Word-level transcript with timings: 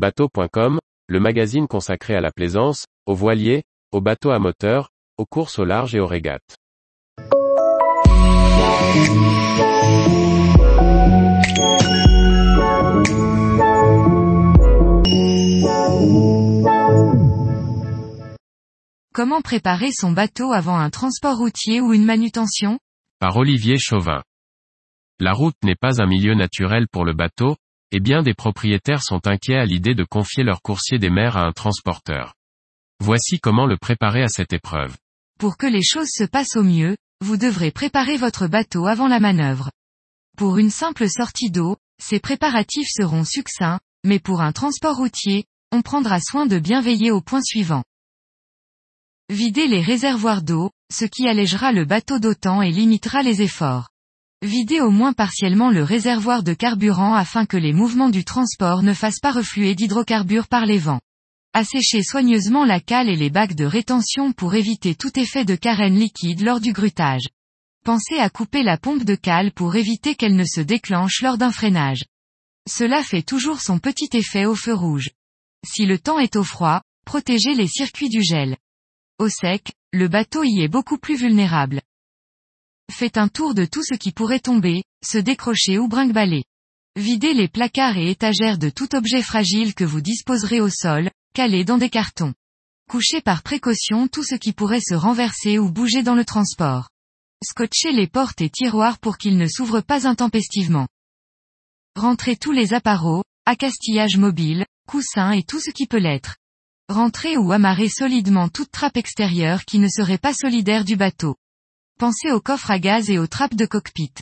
Bateau.com, 0.00 0.78
le 1.08 1.20
magazine 1.20 1.68
consacré 1.68 2.14
à 2.14 2.22
la 2.22 2.30
plaisance, 2.30 2.86
aux 3.04 3.14
voiliers, 3.14 3.64
aux 3.92 4.00
bateaux 4.00 4.30
à 4.30 4.38
moteur, 4.38 4.88
aux 5.18 5.26
courses 5.26 5.58
au 5.58 5.66
large 5.66 5.94
et 5.94 6.00
aux 6.00 6.06
régates. 6.06 6.56
Comment 19.12 19.42
préparer 19.42 19.90
son 19.92 20.12
bateau 20.12 20.50
avant 20.52 20.78
un 20.78 20.88
transport 20.88 21.36
routier 21.36 21.82
ou 21.82 21.92
une 21.92 22.06
manutention? 22.06 22.78
Par 23.18 23.36
Olivier 23.36 23.76
Chauvin. 23.76 24.22
La 25.18 25.34
route 25.34 25.56
n'est 25.62 25.76
pas 25.78 26.00
un 26.00 26.06
milieu 26.06 26.32
naturel 26.32 26.88
pour 26.90 27.04
le 27.04 27.12
bateau, 27.12 27.56
et 27.92 28.00
bien 28.00 28.22
des 28.22 28.34
propriétaires 28.34 29.02
sont 29.02 29.26
inquiets 29.26 29.58
à 29.58 29.64
l'idée 29.64 29.94
de 29.94 30.04
confier 30.04 30.44
leur 30.44 30.62
coursier 30.62 30.98
des 30.98 31.10
mers 31.10 31.36
à 31.36 31.46
un 31.46 31.52
transporteur. 31.52 32.34
Voici 33.00 33.40
comment 33.40 33.66
le 33.66 33.76
préparer 33.76 34.22
à 34.22 34.28
cette 34.28 34.52
épreuve. 34.52 34.96
Pour 35.38 35.56
que 35.56 35.66
les 35.66 35.82
choses 35.82 36.10
se 36.10 36.24
passent 36.24 36.56
au 36.56 36.62
mieux, 36.62 36.96
vous 37.22 37.36
devrez 37.36 37.70
préparer 37.70 38.16
votre 38.16 38.46
bateau 38.46 38.86
avant 38.86 39.08
la 39.08 39.20
manœuvre. 39.20 39.70
Pour 40.36 40.58
une 40.58 40.70
simple 40.70 41.08
sortie 41.08 41.50
d'eau, 41.50 41.76
ces 42.02 42.20
préparatifs 42.20 42.88
seront 42.90 43.24
succincts, 43.24 43.80
mais 44.04 44.18
pour 44.18 44.40
un 44.40 44.52
transport 44.52 44.96
routier, 44.96 45.44
on 45.70 45.82
prendra 45.82 46.18
soin 46.20 46.46
de 46.46 46.58
bien 46.58 46.80
veiller 46.80 47.10
au 47.10 47.20
point 47.20 47.42
suivant. 47.42 47.84
Vider 49.28 49.68
les 49.68 49.82
réservoirs 49.82 50.42
d'eau, 50.42 50.70
ce 50.92 51.04
qui 51.04 51.28
allégera 51.28 51.72
le 51.72 51.84
bateau 51.84 52.18
d'autant 52.18 52.62
et 52.62 52.70
limitera 52.70 53.22
les 53.22 53.42
efforts. 53.42 53.89
Vider 54.42 54.80
au 54.80 54.90
moins 54.90 55.12
partiellement 55.12 55.70
le 55.70 55.82
réservoir 55.82 56.42
de 56.42 56.54
carburant 56.54 57.14
afin 57.14 57.44
que 57.44 57.58
les 57.58 57.74
mouvements 57.74 58.08
du 58.08 58.24
transport 58.24 58.82
ne 58.82 58.94
fassent 58.94 59.20
pas 59.20 59.32
refluer 59.32 59.74
d'hydrocarbures 59.74 60.48
par 60.48 60.64
les 60.64 60.78
vents. 60.78 61.02
Assécher 61.52 62.02
soigneusement 62.02 62.64
la 62.64 62.80
cale 62.80 63.10
et 63.10 63.16
les 63.16 63.28
bacs 63.28 63.54
de 63.54 63.66
rétention 63.66 64.32
pour 64.32 64.54
éviter 64.54 64.94
tout 64.94 65.18
effet 65.18 65.44
de 65.44 65.56
carène 65.56 65.98
liquide 65.98 66.40
lors 66.40 66.60
du 66.60 66.72
grutage. 66.72 67.28
Pensez 67.84 68.18
à 68.18 68.30
couper 68.30 68.62
la 68.62 68.78
pompe 68.78 69.04
de 69.04 69.14
cale 69.14 69.52
pour 69.52 69.76
éviter 69.76 70.14
qu'elle 70.14 70.36
ne 70.36 70.44
se 70.46 70.62
déclenche 70.62 71.20
lors 71.20 71.36
d'un 71.36 71.52
freinage. 71.52 72.04
Cela 72.66 73.02
fait 73.02 73.22
toujours 73.22 73.60
son 73.60 73.78
petit 73.78 74.08
effet 74.14 74.46
au 74.46 74.54
feu 74.54 74.72
rouge. 74.72 75.10
Si 75.66 75.84
le 75.84 75.98
temps 75.98 76.18
est 76.18 76.36
au 76.36 76.44
froid, 76.44 76.80
protégez 77.04 77.52
les 77.52 77.68
circuits 77.68 78.08
du 78.08 78.22
gel. 78.22 78.56
Au 79.18 79.28
sec, 79.28 79.72
le 79.92 80.08
bateau 80.08 80.44
y 80.44 80.62
est 80.62 80.68
beaucoup 80.68 80.96
plus 80.96 81.16
vulnérable. 81.16 81.82
Faites 82.90 83.18
un 83.18 83.28
tour 83.28 83.54
de 83.54 83.64
tout 83.64 83.84
ce 83.84 83.94
qui 83.94 84.10
pourrait 84.10 84.40
tomber, 84.40 84.82
se 85.04 85.16
décrocher 85.16 85.78
ou 85.78 85.88
brinque-baller. 85.88 86.44
Videz 86.96 87.34
les 87.34 87.48
placards 87.48 87.96
et 87.96 88.10
étagères 88.10 88.58
de 88.58 88.68
tout 88.68 88.94
objet 88.96 89.22
fragile 89.22 89.74
que 89.74 89.84
vous 89.84 90.00
disposerez 90.00 90.60
au 90.60 90.68
sol, 90.68 91.10
calé 91.32 91.64
dans 91.64 91.78
des 91.78 91.88
cartons. 91.88 92.34
Couchez 92.90 93.20
par 93.20 93.42
précaution 93.42 94.08
tout 94.08 94.24
ce 94.24 94.34
qui 94.34 94.52
pourrait 94.52 94.80
se 94.80 94.94
renverser 94.94 95.58
ou 95.58 95.70
bouger 95.70 96.02
dans 96.02 96.16
le 96.16 96.24
transport. 96.24 96.88
Scotchez 97.44 97.92
les 97.92 98.08
portes 98.08 98.40
et 98.40 98.50
tiroirs 98.50 98.98
pour 98.98 99.16
qu'ils 99.16 99.38
ne 99.38 99.46
s'ouvrent 99.46 99.82
pas 99.82 100.08
intempestivement. 100.08 100.88
Rentrez 101.94 102.36
tous 102.36 102.52
les 102.52 102.74
appareaux, 102.74 103.22
accastillage 103.46 104.16
mobile, 104.16 104.66
coussins 104.88 105.30
et 105.30 105.44
tout 105.44 105.60
ce 105.60 105.70
qui 105.70 105.86
peut 105.86 105.98
l'être. 105.98 106.36
Rentrez 106.88 107.36
ou 107.36 107.52
amarrez 107.52 107.88
solidement 107.88 108.48
toute 108.48 108.72
trappe 108.72 108.96
extérieure 108.96 109.64
qui 109.64 109.78
ne 109.78 109.88
serait 109.88 110.18
pas 110.18 110.34
solidaire 110.34 110.84
du 110.84 110.96
bateau. 110.96 111.36
Pensez 112.00 112.30
aux 112.32 112.40
coffres 112.40 112.70
à 112.70 112.78
gaz 112.78 113.10
et 113.10 113.18
aux 113.18 113.26
trappes 113.26 113.54
de 113.54 113.66
cockpit. 113.66 114.14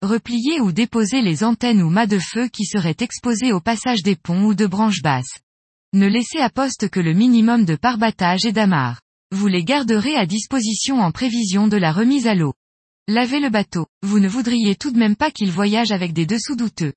Repliez 0.00 0.60
ou 0.60 0.70
déposez 0.70 1.22
les 1.22 1.42
antennes 1.42 1.82
ou 1.82 1.90
mâts 1.90 2.06
de 2.06 2.20
feu 2.20 2.46
qui 2.46 2.64
seraient 2.64 2.94
exposés 3.00 3.50
au 3.50 3.58
passage 3.58 4.04
des 4.04 4.14
ponts 4.14 4.44
ou 4.44 4.54
de 4.54 4.64
branches 4.64 5.02
basses. 5.02 5.40
Ne 5.92 6.06
laissez 6.06 6.38
à 6.38 6.50
poste 6.50 6.88
que 6.88 7.00
le 7.00 7.14
minimum 7.14 7.64
de 7.64 7.74
parbattage 7.74 8.44
et 8.44 8.52
d'amarre. 8.52 9.00
Vous 9.32 9.48
les 9.48 9.64
garderez 9.64 10.14
à 10.14 10.24
disposition 10.24 11.00
en 11.00 11.10
prévision 11.10 11.66
de 11.66 11.76
la 11.76 11.90
remise 11.90 12.28
à 12.28 12.36
l'eau. 12.36 12.54
Lavez 13.08 13.40
le 13.40 13.50
bateau. 13.50 13.88
Vous 14.02 14.20
ne 14.20 14.28
voudriez 14.28 14.76
tout 14.76 14.92
de 14.92 14.98
même 14.98 15.16
pas 15.16 15.32
qu'il 15.32 15.50
voyage 15.50 15.90
avec 15.90 16.12
des 16.12 16.26
dessous 16.26 16.54
douteux. 16.54 16.92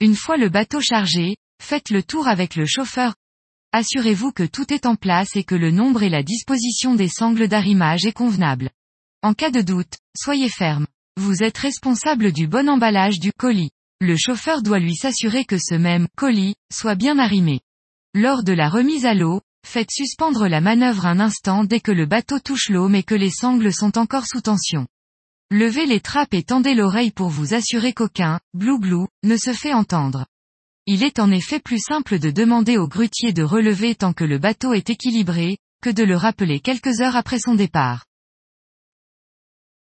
Une 0.00 0.16
fois 0.16 0.36
le 0.36 0.50
bateau 0.50 0.82
chargé, 0.82 1.38
faites 1.62 1.88
le 1.88 2.02
tour 2.02 2.28
avec 2.28 2.56
le 2.56 2.66
chauffeur, 2.66 3.14
Assurez-vous 3.72 4.32
que 4.32 4.44
tout 4.44 4.70
est 4.70 4.84
en 4.84 4.96
place 4.96 5.34
et 5.34 5.44
que 5.44 5.54
le 5.54 5.70
nombre 5.70 6.02
et 6.02 6.10
la 6.10 6.22
disposition 6.22 6.94
des 6.94 7.08
sangles 7.08 7.48
d'arrimage 7.48 8.04
est 8.04 8.12
convenable. 8.12 8.68
En 9.24 9.32
cas 9.32 9.50
de 9.50 9.62
doute, 9.62 9.96
soyez 10.14 10.50
ferme. 10.50 10.86
Vous 11.16 11.42
êtes 11.42 11.56
responsable 11.56 12.30
du 12.30 12.46
bon 12.46 12.68
emballage 12.68 13.20
du 13.20 13.32
colis. 13.32 13.70
Le 14.02 14.18
chauffeur 14.18 14.60
doit 14.60 14.80
lui 14.80 14.96
s'assurer 14.96 15.46
que 15.46 15.56
ce 15.56 15.74
même 15.74 16.08
colis 16.14 16.56
soit 16.70 16.94
bien 16.94 17.18
arrimé. 17.18 17.62
Lors 18.12 18.44
de 18.44 18.52
la 18.52 18.68
remise 18.68 19.06
à 19.06 19.14
l'eau, 19.14 19.40
faites 19.66 19.90
suspendre 19.90 20.46
la 20.46 20.60
manœuvre 20.60 21.06
un 21.06 21.20
instant 21.20 21.64
dès 21.64 21.80
que 21.80 21.90
le 21.90 22.04
bateau 22.04 22.38
touche 22.38 22.68
l'eau 22.68 22.90
mais 22.90 23.02
que 23.02 23.14
les 23.14 23.30
sangles 23.30 23.72
sont 23.72 23.96
encore 23.96 24.26
sous 24.26 24.42
tension. 24.42 24.86
Levez 25.50 25.86
les 25.86 26.00
trappes 26.00 26.34
et 26.34 26.42
tendez 26.42 26.74
l'oreille 26.74 27.10
pour 27.10 27.30
vous 27.30 27.54
assurer 27.54 27.94
qu'aucun, 27.94 28.40
blou-blou, 28.52 29.08
ne 29.22 29.38
se 29.38 29.54
fait 29.54 29.72
entendre. 29.72 30.26
Il 30.84 31.02
est 31.02 31.18
en 31.18 31.30
effet 31.30 31.60
plus 31.60 31.80
simple 31.80 32.18
de 32.18 32.30
demander 32.30 32.76
au 32.76 32.88
grutier 32.88 33.32
de 33.32 33.42
relever 33.42 33.94
tant 33.94 34.12
que 34.12 34.24
le 34.24 34.36
bateau 34.36 34.74
est 34.74 34.90
équilibré, 34.90 35.56
que 35.80 35.88
de 35.88 36.02
le 36.02 36.14
rappeler 36.14 36.60
quelques 36.60 37.00
heures 37.00 37.16
après 37.16 37.38
son 37.38 37.54
départ. 37.54 38.04